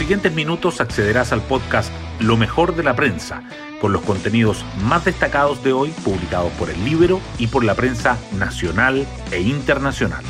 siguientes 0.00 0.32
minutos 0.32 0.80
accederás 0.80 1.30
al 1.30 1.42
podcast 1.42 1.92
Lo 2.20 2.38
mejor 2.38 2.74
de 2.74 2.82
la 2.82 2.96
prensa, 2.96 3.42
con 3.82 3.92
los 3.92 4.00
contenidos 4.00 4.64
más 4.82 5.04
destacados 5.04 5.62
de 5.62 5.74
hoy 5.74 5.90
publicados 6.02 6.50
por 6.52 6.70
el 6.70 6.82
Libro 6.86 7.20
y 7.38 7.48
por 7.48 7.64
la 7.64 7.74
prensa 7.74 8.16
nacional 8.38 9.06
e 9.30 9.42
internacional. 9.42 10.24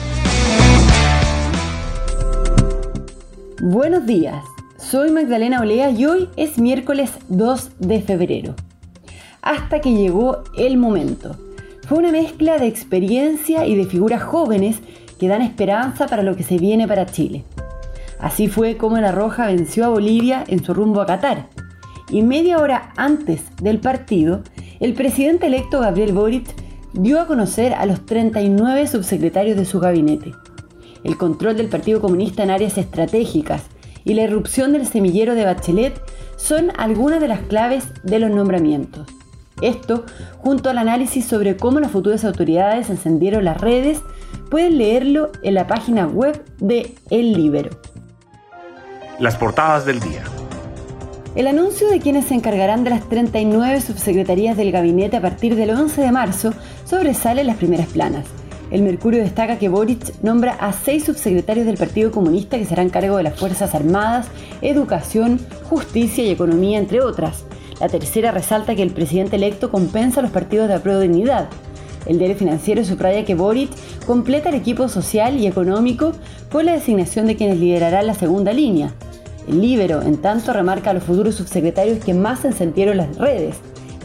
Buenos 3.62 4.06
días, 4.06 4.42
soy 4.76 5.12
Magdalena 5.12 5.60
Olea 5.60 5.90
y 5.90 6.04
hoy 6.04 6.28
es 6.34 6.58
miércoles 6.58 7.12
2 7.28 7.70
de 7.78 8.02
febrero. 8.02 8.56
Hasta 9.40 9.80
que 9.80 9.92
llegó 9.92 10.42
el 10.58 10.78
momento. 10.78 11.36
Fue 11.86 11.98
una 11.98 12.10
mezcla 12.10 12.58
de 12.58 12.66
experiencia 12.66 13.64
y 13.66 13.76
de 13.76 13.86
figuras 13.86 14.24
jóvenes 14.24 14.80
que 15.20 15.28
dan 15.28 15.42
esperanza 15.42 16.08
para 16.08 16.24
lo 16.24 16.34
que 16.34 16.42
se 16.42 16.58
viene 16.58 16.88
para 16.88 17.06
Chile. 17.06 17.44
Así 18.20 18.48
fue 18.48 18.76
como 18.76 18.98
la 18.98 19.12
Roja 19.12 19.46
venció 19.46 19.84
a 19.84 19.88
Bolivia 19.88 20.44
en 20.46 20.62
su 20.62 20.74
rumbo 20.74 21.00
a 21.00 21.06
Qatar. 21.06 21.48
Y 22.10 22.22
media 22.22 22.58
hora 22.58 22.92
antes 22.96 23.42
del 23.62 23.78
partido, 23.78 24.42
el 24.80 24.94
presidente 24.94 25.46
electo 25.46 25.80
Gabriel 25.80 26.12
Boric 26.12 26.46
dio 26.92 27.20
a 27.20 27.26
conocer 27.26 27.72
a 27.74 27.86
los 27.86 28.04
39 28.04 28.86
subsecretarios 28.86 29.56
de 29.56 29.64
su 29.64 29.80
gabinete. 29.80 30.32
El 31.04 31.16
control 31.16 31.56
del 31.56 31.68
Partido 31.68 32.00
Comunista 32.00 32.42
en 32.42 32.50
áreas 32.50 32.76
estratégicas 32.76 33.62
y 34.04 34.14
la 34.14 34.22
irrupción 34.22 34.72
del 34.72 34.86
semillero 34.86 35.34
de 35.34 35.44
Bachelet 35.44 36.00
son 36.36 36.72
algunas 36.78 37.20
de 37.20 37.28
las 37.28 37.40
claves 37.40 37.84
de 38.02 38.18
los 38.18 38.30
nombramientos. 38.30 39.06
Esto, 39.62 40.04
junto 40.38 40.70
al 40.70 40.78
análisis 40.78 41.26
sobre 41.26 41.56
cómo 41.56 41.80
las 41.80 41.90
futuras 41.90 42.24
autoridades 42.24 42.90
encendieron 42.90 43.44
las 43.44 43.60
redes, 43.60 44.02
pueden 44.50 44.78
leerlo 44.78 45.30
en 45.42 45.54
la 45.54 45.66
página 45.66 46.06
web 46.06 46.42
de 46.58 46.94
El 47.10 47.34
Libero. 47.34 47.70
Las 49.20 49.36
portadas 49.36 49.84
del 49.84 50.00
día. 50.00 50.22
El 51.34 51.46
anuncio 51.46 51.90
de 51.90 52.00
quienes 52.00 52.24
se 52.24 52.34
encargarán 52.34 52.84
de 52.84 52.90
las 52.90 53.06
39 53.06 53.82
subsecretarías 53.82 54.56
del 54.56 54.72
gabinete 54.72 55.18
a 55.18 55.20
partir 55.20 55.56
del 55.56 55.68
11 55.72 56.00
de 56.00 56.10
marzo 56.10 56.54
sobresale 56.86 57.42
en 57.42 57.48
las 57.48 57.58
primeras 57.58 57.88
planas. 57.88 58.24
El 58.70 58.80
Mercurio 58.80 59.22
destaca 59.22 59.58
que 59.58 59.68
Boric 59.68 60.22
nombra 60.22 60.54
a 60.54 60.72
seis 60.72 61.04
subsecretarios 61.04 61.66
del 61.66 61.76
Partido 61.76 62.10
Comunista 62.10 62.56
que 62.56 62.64
serán 62.64 62.88
cargo 62.88 63.18
de 63.18 63.24
las 63.24 63.38
Fuerzas 63.38 63.74
Armadas, 63.74 64.28
Educación, 64.62 65.38
Justicia 65.64 66.24
y 66.24 66.30
Economía, 66.30 66.78
entre 66.78 67.02
otras. 67.02 67.44
La 67.78 67.90
tercera 67.90 68.30
resalta 68.30 68.74
que 68.74 68.82
el 68.82 68.90
presidente 68.90 69.36
electo 69.36 69.70
compensa 69.70 70.20
a 70.20 70.22
los 70.22 70.32
partidos 70.32 70.68
de 70.68 70.76
apruebo 70.76 71.00
dignidad. 71.00 71.50
El 72.06 72.18
diario 72.18 72.36
financiero 72.36 72.84
subraya 72.84 73.24
que 73.24 73.34
Boric 73.34 73.70
completa 74.06 74.48
el 74.48 74.54
equipo 74.54 74.88
social 74.88 75.38
y 75.38 75.46
económico 75.46 76.12
con 76.50 76.66
la 76.66 76.72
designación 76.72 77.26
de 77.26 77.36
quienes 77.36 77.58
liderarán 77.58 78.06
la 78.06 78.14
segunda 78.14 78.52
línea. 78.52 78.92
El 79.48 79.60
Libero, 79.60 80.02
en 80.02 80.16
tanto, 80.18 80.52
remarca 80.52 80.90
a 80.90 80.94
los 80.94 81.04
futuros 81.04 81.34
subsecretarios 81.34 82.04
que 82.04 82.14
más 82.14 82.44
encendieron 82.44 82.96
las 82.96 83.16
redes, 83.16 83.56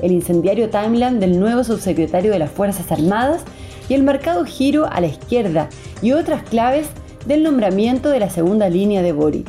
el 0.01 0.11
incendiario 0.11 0.69
timeline 0.69 1.19
del 1.19 1.39
nuevo 1.39 1.63
subsecretario 1.63 2.31
de 2.31 2.39
las 2.39 2.51
Fuerzas 2.51 2.91
Armadas 2.91 3.43
y 3.87 3.93
el 3.93 4.03
marcado 4.03 4.45
giro 4.45 4.87
a 4.91 4.99
la 5.01 5.07
izquierda 5.07 5.69
y 6.01 6.11
otras 6.11 6.43
claves 6.43 6.87
del 7.25 7.43
nombramiento 7.43 8.09
de 8.09 8.19
la 8.19 8.29
segunda 8.29 8.69
línea 8.69 9.01
de 9.01 9.13
Boric. 9.13 9.47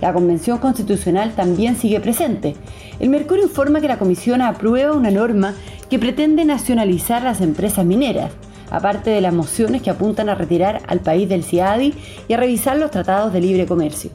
La 0.00 0.12
Convención 0.12 0.58
Constitucional 0.58 1.34
también 1.34 1.76
sigue 1.76 2.00
presente. 2.00 2.54
El 2.98 3.10
Mercurio 3.10 3.44
informa 3.44 3.80
que 3.80 3.88
la 3.88 3.98
Comisión 3.98 4.42
aprueba 4.42 4.96
una 4.96 5.10
norma 5.10 5.54
que 5.90 5.98
pretende 5.98 6.44
nacionalizar 6.44 7.22
las 7.22 7.40
empresas 7.40 7.84
mineras 7.84 8.32
aparte 8.70 9.10
de 9.10 9.20
las 9.20 9.32
mociones 9.32 9.82
que 9.82 9.90
apuntan 9.90 10.28
a 10.28 10.34
retirar 10.34 10.82
al 10.88 11.00
país 11.00 11.28
del 11.28 11.44
CIADI 11.44 11.94
y 12.28 12.32
a 12.32 12.36
revisar 12.36 12.76
los 12.76 12.90
tratados 12.90 13.32
de 13.32 13.40
libre 13.40 13.66
comercio. 13.66 14.10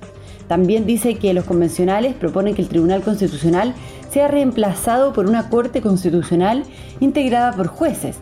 También 0.47 0.85
dice 0.85 1.15
que 1.15 1.33
los 1.33 1.45
convencionales 1.45 2.13
proponen 2.13 2.55
que 2.55 2.61
el 2.61 2.67
Tribunal 2.67 3.01
Constitucional 3.01 3.73
sea 4.11 4.27
reemplazado 4.27 5.13
por 5.13 5.25
una 5.25 5.49
Corte 5.49 5.81
Constitucional 5.81 6.63
integrada 6.99 7.53
por 7.53 7.67
jueces. 7.67 8.17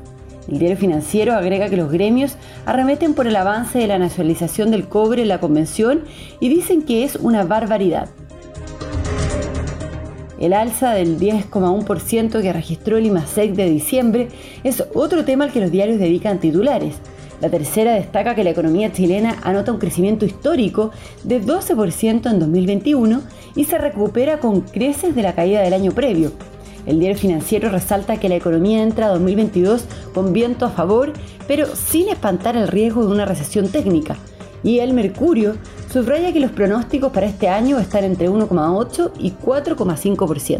El 0.47 0.59
diario 0.59 0.78
financiero 0.78 1.33
agrega 1.33 1.69
que 1.69 1.78
los 1.78 1.91
gremios 1.91 2.35
arremeten 2.66 3.13
por 3.13 3.28
el 3.28 3.35
avance 3.35 3.79
de 3.79 3.88
la 3.88 4.00
nacionalización 4.00 4.72
del 4.72 4.88
cobre 4.88 5.23
en 5.23 5.28
la 5.28 5.39
Convención 5.39 6.03
y 6.39 6.50
dicen 6.50 6.83
que 6.83 7.03
es 7.03 7.16
una 7.16 7.44
barbaridad. 7.44 8.09
El 10.39 10.53
alza 10.53 10.91
del 10.91 11.19
10,1% 11.19 12.41
que 12.41 12.53
registró 12.53 12.97
el 12.97 13.05
IMASEC 13.07 13.53
de 13.53 13.69
diciembre 13.69 14.29
es 14.63 14.83
otro 14.94 15.25
tema 15.25 15.44
al 15.44 15.51
que 15.51 15.59
los 15.59 15.69
diarios 15.69 16.00
dedican 16.00 16.39
titulares. 16.39 16.95
La 17.41 17.50
tercera 17.50 17.94
destaca 17.94 18.35
que 18.35 18.45
la 18.45 18.51
economía 18.51 18.91
chilena 18.94 19.38
anota 19.44 19.73
un 19.73 19.79
crecimiento 19.79 20.25
histórico 20.25 20.91
de 21.23 21.41
12% 21.41 22.29
en 22.29 22.39
2021 22.39 23.22
y 23.55 23.66
se 23.66 23.77
recupera 23.77 24.39
con 24.39 24.61
creces 24.61 25.13
de 25.13 25.23
la 25.23 25.35
caída 25.35 25.61
del 25.61 25.73
año 25.73 25.91
previo. 25.91 26.31
El 26.85 27.00
diario 27.00 27.17
financiero 27.17 27.69
resalta 27.69 28.17
que 28.17 28.29
la 28.29 28.35
economía 28.35 28.81
entra 28.81 29.07
a 29.07 29.09
2022 29.09 29.85
con 30.13 30.31
viento 30.31 30.66
a 30.66 30.69
favor, 30.69 31.11
pero 31.47 31.67
sin 31.75 32.07
espantar 32.07 32.56
el 32.56 32.69
riesgo 32.69 33.06
de 33.06 33.11
una 33.11 33.25
recesión 33.25 33.67
técnica. 33.67 34.17
Y 34.63 34.79
el 34.79 34.94
Mercurio 34.94 35.56
subraya 35.91 36.31
que 36.31 36.39
los 36.39 36.51
pronósticos 36.51 37.11
para 37.11 37.25
este 37.25 37.50
año 37.50 37.79
están 37.79 38.03
entre 38.03 38.29
1,8 38.29 39.11
y 39.19 39.31
4,5%. 39.31 40.59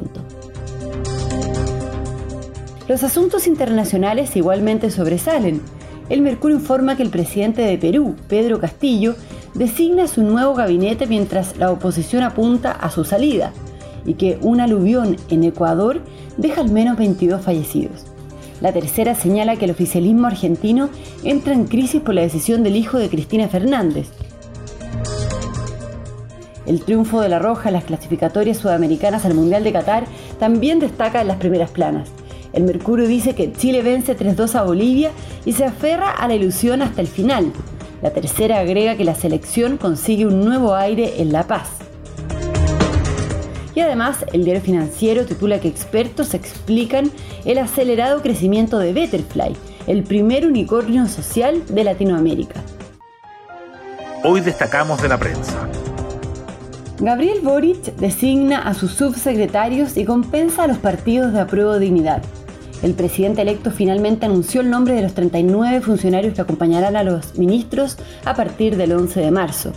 Los 2.88 3.03
asuntos 3.03 3.45
internacionales 3.45 4.35
igualmente 4.35 4.90
sobresalen. 4.90 5.62
El 6.09 6.22
Mercurio 6.22 6.57
informa 6.57 6.97
que 6.97 7.03
el 7.03 7.12
presidente 7.12 7.62
de 7.62 7.78
Perú, 7.78 8.16
Pedro 8.28 8.59
Castillo, 8.59 9.16
designa 9.53 10.07
su 10.07 10.23
nuevo 10.23 10.56
gabinete 10.56 11.06
mientras 11.06 11.57
la 11.57 11.72
oposición 11.72 12.23
apunta 12.23 12.72
a 12.72 12.90
su 12.90 13.03
salida 13.03 13.53
y 14.06 14.16
que 14.16 14.40
un 14.41 14.59
aluvión 14.59 15.17
en 15.29 15.44
Ecuador 15.44 16.01
deja 16.38 16.61
al 16.61 16.72
menos 16.72 16.97
22 16.97 17.41
fallecidos. 17.41 18.06
La 18.61 18.73
tercera 18.73 19.13
señala 19.13 19.56
que 19.56 19.66
el 19.66 19.72
oficialismo 19.72 20.25
argentino 20.25 20.90
entra 21.23 21.53
en 21.53 21.66
crisis 21.66 22.01
por 22.01 22.16
la 22.16 22.22
decisión 22.22 22.63
del 22.63 22.75
hijo 22.75 22.97
de 22.97 23.09
Cristina 23.09 23.47
Fernández, 23.47 24.09
el 26.69 26.81
triunfo 26.84 27.19
de 27.19 27.30
la 27.30 27.40
Roja 27.40 27.69
en 27.69 27.74
las 27.74 27.84
clasificatorias 27.85 28.57
sudamericanas 28.57 29.25
al 29.25 29.34
Mundial 29.34 29.63
de 29.63 29.74
Qatar 29.74 30.06
también 30.40 30.78
destaca 30.78 31.19
en 31.19 31.28
las 31.28 31.38
primeras 31.38 31.72
planas. 31.72 32.09
El 32.53 32.63
Mercurio 32.63 33.07
dice 33.07 33.34
que 33.34 33.52
Chile 33.52 33.81
vence 33.81 34.16
3-2 34.16 34.53
a 34.53 34.62
Bolivia 34.62 35.09
y 35.46 35.53
se 35.53 35.66
aferra 35.66 36.12
a 36.12 36.28
la 36.28 36.35
ilusión 36.35 36.84
hasta 36.84 37.02
el 37.02 37.08
final. 37.08 37.52
La 38.03 38.12
tercera 38.12 38.59
agrega 38.59 38.96
que 38.96 39.03
la 39.03 39.16
selección 39.16 39.78
consigue 39.78 40.28
un 40.28 40.46
nuevo 40.46 40.75
aire 40.75 41.19
en 41.19 41.34
La 41.34 41.47
Paz. 41.47 41.69
Y 43.74 43.81
además, 43.81 44.24
el 44.31 44.44
diario 44.44 44.62
financiero 44.62 45.25
titula 45.25 45.59
que 45.59 45.69
expertos 45.69 46.35
explican 46.35 47.12
el 47.46 47.58
acelerado 47.58 48.22
crecimiento 48.22 48.78
de 48.78 48.94
Betterfly, 48.94 49.56
el 49.88 50.03
primer 50.03 50.46
unicornio 50.46 51.08
social 51.08 51.63
de 51.68 51.84
Latinoamérica. 51.84 52.62
Hoy 54.24 54.41
destacamos 54.41 55.02
de 55.02 55.08
la 55.08 55.18
prensa. 55.18 55.68
Gabriel 57.01 57.39
Boric 57.41 57.95
designa 57.95 58.59
a 58.59 58.73
sus 58.73 58.91
subsecretarios 58.91 59.95
y 59.95 60.03
compensa 60.03 60.65
a 60.65 60.67
los 60.67 60.79
partidos 60.79 61.31
de 61.31 61.39
apruebo 61.39 61.79
dignidad. 61.79 62.21
El 62.83 62.93
presidente 62.93 63.41
electo 63.41 63.71
finalmente 63.71 64.25
anunció 64.25 64.59
el 64.59 64.69
nombre 64.69 64.95
de 64.95 65.03
los 65.03 65.13
39 65.13 65.79
funcionarios 65.79 66.33
que 66.33 66.41
acompañarán 66.41 66.97
a 66.97 67.05
los 67.05 67.37
ministros 67.37 67.95
a 68.25 68.33
partir 68.33 68.75
del 68.75 68.91
11 68.91 69.21
de 69.21 69.31
marzo. 69.31 69.71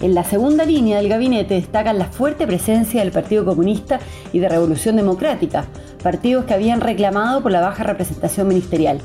En 0.00 0.14
la 0.14 0.22
segunda 0.22 0.66
línea 0.66 0.98
del 0.98 1.08
gabinete 1.08 1.54
destacan 1.54 1.98
la 1.98 2.12
fuerte 2.12 2.46
presencia 2.46 3.00
del 3.00 3.10
Partido 3.10 3.46
Comunista 3.46 3.98
y 4.34 4.40
de 4.40 4.48
Revolución 4.50 4.96
Democrática, 4.96 5.64
partidos 6.02 6.44
que 6.44 6.52
habían 6.52 6.82
reclamado 6.82 7.42
por 7.42 7.52
la 7.52 7.62
baja 7.62 7.84
representación 7.84 8.48
ministerial. 8.48 9.00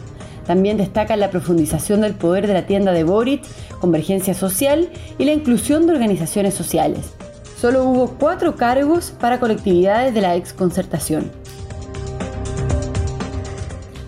También 0.45 0.75
destacan 0.75 1.21
la 1.21 1.29
profundización 1.29 2.01
del 2.01 2.15
poder 2.15 2.47
de 2.47 2.53
la 2.53 2.65
tienda 2.65 2.91
de 2.91 3.05
Boric, 3.05 3.43
convergencia 3.79 4.33
social 4.33 4.89
y 5.17 5.24
la 5.24 5.31
inclusión 5.31 5.88
de 5.88 5.94
organizaciones 5.94 6.53
sociales 6.53 7.13
solo 7.62 7.84
hubo 7.84 8.16
cuatro 8.18 8.56
cargos 8.56 9.13
para 9.19 9.40
colectividades 9.40 10.16
de 10.16 10.22
la 10.22 10.36
exconcertación. 10.36 11.31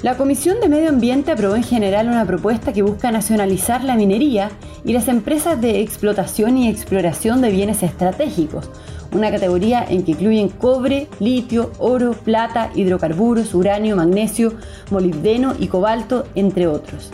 La 0.02 0.18
Comisión 0.18 0.60
de 0.60 0.70
Medio 0.70 0.90
Ambiente 0.90 1.32
aprobó 1.32 1.56
en 1.56 1.62
general 1.62 2.08
una 2.08 2.26
propuesta 2.26 2.74
que 2.74 2.82
busca 2.82 3.12
nacionalizar 3.12 3.84
la 3.84 3.96
minería 3.96 4.50
y 4.84 4.94
las 4.94 5.08
empresas 5.08 5.62
de 5.62 5.82
explotación 5.82 6.58
y 6.58 6.68
exploración 6.68 7.42
de 7.42 7.52
bienes 7.52 7.84
estratégicos, 7.84 8.72
una 9.12 9.30
categoría 9.30 9.86
en 9.88 10.04
que 10.04 10.14
incluyen 10.14 10.50
cobre, 10.50 11.08
litio, 11.20 11.74
oro, 11.78 12.14
plata, 12.14 12.72
hidrocarburos, 12.74 13.54
uranio, 13.54 13.96
magnesio, 13.96 14.54
molibdeno 14.90 15.54
y 15.60 15.68
cobalto, 15.68 16.26
entre 16.34 16.66
otros. 16.66 17.12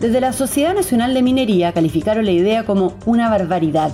Desde 0.00 0.22
la 0.22 0.32
Sociedad 0.32 0.74
Nacional 0.74 1.12
de 1.12 1.20
Minería 1.20 1.74
calificaron 1.74 2.24
la 2.24 2.32
idea 2.32 2.64
como 2.64 2.94
una 3.04 3.28
barbaridad 3.28 3.92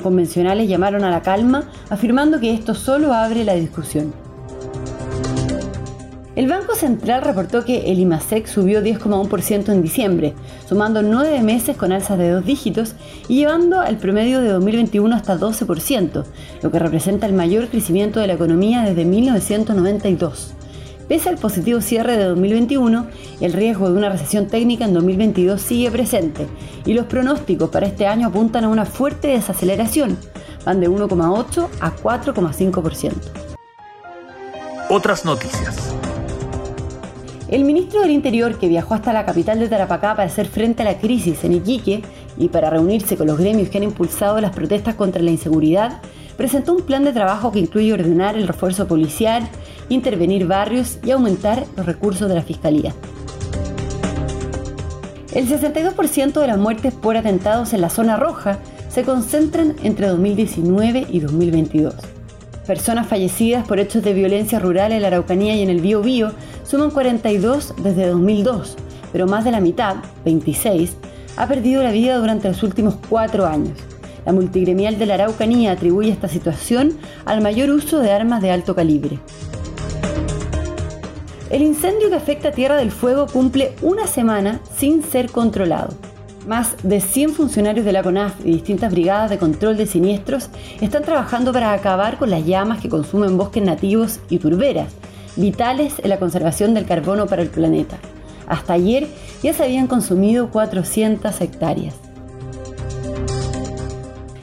convencionales 0.00 0.68
llamaron 0.68 1.04
a 1.04 1.10
la 1.10 1.22
calma, 1.22 1.64
afirmando 1.88 2.40
que 2.40 2.52
esto 2.52 2.74
solo 2.74 3.12
abre 3.12 3.44
la 3.44 3.54
discusión. 3.54 4.12
El 6.36 6.48
Banco 6.48 6.74
Central 6.74 7.22
reportó 7.22 7.64
que 7.64 7.90
el 7.90 7.98
IMASEC 7.98 8.46
subió 8.46 8.80
10,1% 8.80 9.72
en 9.72 9.82
diciembre, 9.82 10.34
sumando 10.66 11.02
nueve 11.02 11.42
meses 11.42 11.76
con 11.76 11.92
alzas 11.92 12.18
de 12.18 12.30
dos 12.30 12.46
dígitos 12.46 12.94
y 13.28 13.36
llevando 13.36 13.80
al 13.80 13.98
promedio 13.98 14.40
de 14.40 14.48
2021 14.50 15.14
hasta 15.14 15.36
12%, 15.36 16.24
lo 16.62 16.70
que 16.70 16.78
representa 16.78 17.26
el 17.26 17.34
mayor 17.34 17.68
crecimiento 17.68 18.20
de 18.20 18.28
la 18.28 18.34
economía 18.34 18.82
desde 18.82 19.04
1992. 19.04 20.54
Pese 21.10 21.28
al 21.28 21.38
positivo 21.38 21.80
cierre 21.80 22.16
de 22.16 22.22
2021, 22.22 23.08
el 23.40 23.52
riesgo 23.52 23.90
de 23.90 23.98
una 23.98 24.10
recesión 24.10 24.46
técnica 24.46 24.84
en 24.84 24.94
2022 24.94 25.60
sigue 25.60 25.90
presente 25.90 26.46
y 26.86 26.92
los 26.94 27.06
pronósticos 27.06 27.68
para 27.68 27.88
este 27.88 28.06
año 28.06 28.28
apuntan 28.28 28.62
a 28.62 28.68
una 28.68 28.86
fuerte 28.86 29.26
desaceleración, 29.26 30.16
van 30.64 30.78
de 30.78 30.88
1,8 30.88 31.68
a 31.80 31.96
4,5%. 31.96 33.12
Otras 34.88 35.24
noticias. 35.24 35.92
El 37.48 37.64
ministro 37.64 38.02
del 38.02 38.12
Interior, 38.12 38.56
que 38.56 38.68
viajó 38.68 38.94
hasta 38.94 39.12
la 39.12 39.26
capital 39.26 39.58
de 39.58 39.66
Tarapacá 39.66 40.14
para 40.14 40.28
hacer 40.28 40.46
frente 40.46 40.82
a 40.82 40.84
la 40.84 40.98
crisis 40.98 41.42
en 41.42 41.54
Iquique 41.54 42.04
y 42.38 42.50
para 42.50 42.70
reunirse 42.70 43.16
con 43.16 43.26
los 43.26 43.36
gremios 43.36 43.68
que 43.68 43.78
han 43.78 43.84
impulsado 43.84 44.40
las 44.40 44.54
protestas 44.54 44.94
contra 44.94 45.20
la 45.20 45.32
inseguridad, 45.32 46.00
presentó 46.36 46.72
un 46.72 46.82
plan 46.82 47.02
de 47.02 47.12
trabajo 47.12 47.50
que 47.50 47.58
incluye 47.58 47.92
ordenar 47.92 48.36
el 48.36 48.46
refuerzo 48.46 48.86
policial, 48.86 49.48
intervenir 49.90 50.46
barrios 50.46 50.98
y 51.04 51.10
aumentar 51.10 51.66
los 51.76 51.84
recursos 51.84 52.28
de 52.28 52.34
la 52.34 52.42
Fiscalía. 52.42 52.94
El 55.34 55.46
62% 55.46 56.40
de 56.40 56.46
las 56.46 56.58
muertes 56.58 56.94
por 56.94 57.18
atentados 57.18 57.74
en 57.74 57.82
la 57.82 57.90
zona 57.90 58.16
roja 58.16 58.58
se 58.88 59.04
concentran 59.04 59.76
entre 59.82 60.08
2019 60.08 61.06
y 61.10 61.20
2022 61.20 61.94
personas 62.70 63.08
fallecidas 63.08 63.66
por 63.66 63.80
hechos 63.80 64.04
de 64.04 64.14
violencia 64.14 64.60
rural 64.60 64.92
en 64.92 65.02
la 65.02 65.08
Araucanía 65.08 65.56
y 65.56 65.62
en 65.62 65.70
el 65.70 65.80
Bío 65.80 66.30
suman 66.62 66.92
42 66.92 67.74
desde 67.82 68.06
2002, 68.06 68.76
pero 69.10 69.26
más 69.26 69.42
de 69.42 69.50
la 69.50 69.60
mitad, 69.60 69.96
26, 70.24 70.96
ha 71.36 71.48
perdido 71.48 71.82
la 71.82 71.90
vida 71.90 72.16
durante 72.18 72.46
los 72.46 72.62
últimos 72.62 72.94
cuatro 73.08 73.44
años. 73.44 73.76
La 74.24 74.32
multigremial 74.32 75.00
de 75.00 75.06
la 75.06 75.14
Araucanía 75.14 75.72
atribuye 75.72 76.12
esta 76.12 76.28
situación 76.28 76.96
al 77.24 77.40
mayor 77.40 77.70
uso 77.70 77.98
de 77.98 78.12
armas 78.12 78.40
de 78.40 78.52
alto 78.52 78.76
calibre. 78.76 79.18
El 81.50 81.62
incendio 81.62 82.08
que 82.08 82.14
afecta 82.14 82.52
Tierra 82.52 82.76
del 82.76 82.92
Fuego 82.92 83.26
cumple 83.26 83.72
una 83.82 84.06
semana 84.06 84.60
sin 84.76 85.02
ser 85.02 85.32
controlado. 85.32 85.92
Más 86.46 86.76
de 86.84 87.00
100 87.00 87.30
funcionarios 87.30 87.84
de 87.84 87.92
la 87.92 88.04
CONAF 88.04 88.34
y 88.44 88.52
distintas 88.52 88.92
brigadas 88.92 89.30
de 89.30 89.38
control 89.38 89.76
de 89.76 89.86
siniestros 89.86 90.48
están 90.80 91.02
trabajando 91.02 91.52
para 91.52 91.72
acabar 91.72 92.18
con 92.18 92.30
las 92.30 92.46
llamas 92.46 92.80
que 92.80 92.88
consumen 92.88 93.36
bosques 93.36 93.64
nativos 93.64 94.20
y 94.28 94.38
turberas, 94.38 94.92
vitales 95.34 95.94
en 95.98 96.10
la 96.10 96.20
conservación 96.20 96.72
del 96.72 96.86
carbono 96.86 97.26
para 97.26 97.42
el 97.42 97.50
planeta. 97.50 97.98
Hasta 98.46 98.74
ayer 98.74 99.08
ya 99.42 99.52
se 99.52 99.64
habían 99.64 99.88
consumido 99.88 100.50
400 100.50 101.40
hectáreas. 101.40 102.09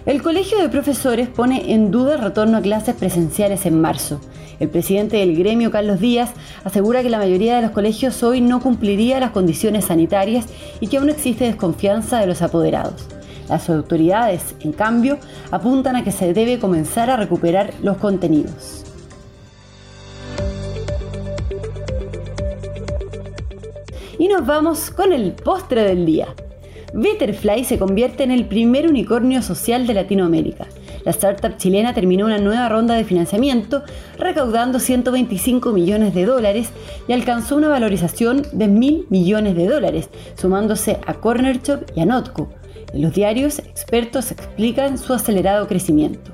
El 0.08 0.24
Colegio 0.24 0.58
de 0.60 0.70
Profesores 0.70 1.28
pone 1.28 1.74
en 1.74 1.92
duda 1.92 2.16
el 2.16 2.22
retorno 2.22 2.56
a 2.56 2.62
clases 2.62 2.96
presenciales 2.96 3.66
en 3.66 3.82
marzo. 3.82 4.22
El 4.58 4.70
presidente 4.70 5.18
del 5.18 5.36
gremio, 5.36 5.70
Carlos 5.70 6.00
Díaz, 6.00 6.32
asegura 6.64 7.04
que 7.04 7.10
la 7.10 7.18
mayoría 7.18 7.58
de 7.58 7.64
los 7.64 7.72
colegios 7.72 8.24
hoy 8.24 8.40
no 8.40 8.62
cumpliría 8.62 9.20
las 9.20 9.32
condiciones 9.32 9.84
sanitarias 9.84 10.46
y 10.80 10.88
que 10.88 10.96
aún 10.96 11.10
existe 11.10 11.44
desconfianza 11.44 12.22
de 12.22 12.28
los 12.28 12.42
apoderados. 12.42 13.06
Las 13.50 13.70
autoridades, 13.70 14.56
en 14.62 14.72
cambio, 14.72 15.18
apuntan 15.52 15.98
a 15.98 16.06
que 16.06 16.14
se 16.14 16.34
debe 16.34 16.58
comenzar 16.58 17.10
a 17.10 17.18
recuperar 17.18 17.74
los 17.84 17.98
contenidos. 17.98 18.86
Y 24.18 24.30
nos 24.30 24.46
vamos 24.46 24.90
con 24.90 25.12
el 25.12 25.34
postre 25.34 25.84
del 25.84 26.06
día. 26.06 26.34
Betterfly 26.94 27.64
se 27.64 27.78
convierte 27.78 28.24
en 28.24 28.32
el 28.32 28.46
primer 28.46 28.88
unicornio 28.88 29.42
social 29.42 29.88
de 29.88 29.94
Latinoamérica. 29.94 30.68
La 31.04 31.12
startup 31.12 31.58
chilena 31.58 31.94
terminó 31.94 32.26
una 32.26 32.38
nueva 32.38 32.70
ronda 32.70 32.96
de 32.96 33.04
financiamiento 33.04 33.84
recaudando 34.18 34.80
125 34.80 35.72
millones 35.72 36.14
de 36.14 36.26
dólares 36.26 36.70
y 37.08 37.14
alcanzó 37.14 37.56
una 37.56 37.68
valorización 37.68 38.44
de 38.52 38.68
mil 38.68 39.06
millones 39.10 39.56
de 39.56 39.68
dólares, 39.68 40.10
sumándose 40.36 41.00
a 41.06 41.14
Corner 41.16 41.62
Shop 41.62 41.82
y 41.96 42.02
a 42.02 42.06
Notco. 42.06 42.50
En 42.94 43.02
los 43.02 43.14
diarios, 43.14 43.60
expertos 43.60 44.32
explican 44.32 44.98
su 44.98 45.14
acelerado 45.14 45.68
crecimiento. 45.68 46.32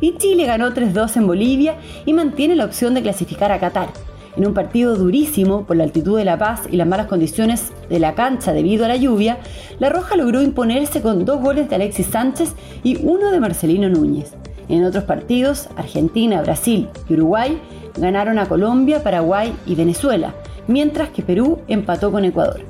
Y 0.00 0.16
Chile 0.18 0.46
ganó 0.46 0.72
3-2 0.74 1.16
en 1.16 1.26
Bolivia 1.26 1.76
y 2.04 2.12
mantiene 2.12 2.56
la 2.56 2.64
opción 2.64 2.94
de 2.94 3.02
clasificar 3.02 3.52
a 3.52 3.60
Qatar 3.60 3.88
en 4.36 4.46
un 4.46 4.54
partido 4.54 4.96
durísimo 4.96 5.64
por 5.64 5.76
la 5.76 5.84
altitud 5.84 6.18
de 6.18 6.24
La 6.24 6.38
Paz 6.38 6.62
y 6.70 6.76
las 6.76 6.86
malas 6.86 7.06
condiciones 7.06 7.72
de 7.88 7.98
la 7.98 8.14
cancha 8.14 8.52
debido 8.52 8.84
a 8.84 8.88
la 8.88 8.96
lluvia, 8.96 9.38
La 9.78 9.88
Roja 9.88 10.16
logró 10.16 10.42
imponerse 10.42 11.02
con 11.02 11.24
dos 11.24 11.40
goles 11.40 11.68
de 11.68 11.76
Alexis 11.76 12.06
Sánchez 12.06 12.54
y 12.82 12.98
uno 13.04 13.30
de 13.30 13.40
Marcelino 13.40 13.88
Núñez. 13.88 14.32
En 14.68 14.84
otros 14.84 15.04
partidos, 15.04 15.68
Argentina, 15.76 16.40
Brasil 16.42 16.88
y 17.08 17.14
Uruguay 17.14 17.60
ganaron 17.96 18.38
a 18.38 18.46
Colombia, 18.46 19.02
Paraguay 19.02 19.52
y 19.66 19.74
Venezuela, 19.74 20.34
mientras 20.66 21.10
que 21.10 21.22
Perú 21.22 21.58
empató 21.68 22.10
con 22.10 22.24
Ecuador. 22.24 22.60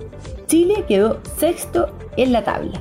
Chile 0.46 0.84
quedó 0.86 1.20
sexto 1.38 1.88
en 2.16 2.32
la 2.32 2.44
tabla. 2.44 2.80